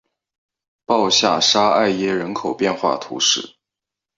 [0.83, 3.57] 鲍下沙艾耶人口变化图示